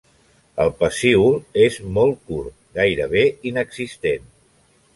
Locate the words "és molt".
1.67-2.17